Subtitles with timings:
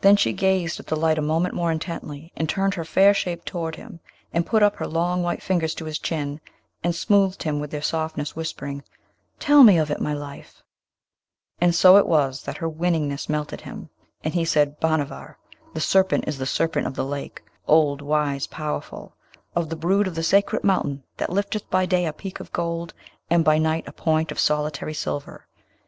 [0.00, 3.44] Then she gazed at the light a moment more intently, and turned her fair shape
[3.44, 4.00] toward him,
[4.32, 6.40] and put up her long white fingers to his chin,
[6.82, 8.82] and smoothed him with their softness, whispering,
[9.38, 10.64] 'Tell me of it, my life!'
[11.60, 13.90] And so it was that her winningness melted him,
[14.24, 15.38] and he said, 'Bhanavar!
[15.72, 19.14] the serpent is the Serpent of the Lake; old, wise, powerful;
[19.54, 22.92] of the brood of the sacred mountain, that lifteth by day a peak of gold,
[23.30, 25.46] and by night a point of solitary silver.